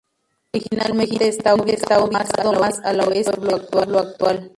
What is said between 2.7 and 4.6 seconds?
al oeste del pueblo actual.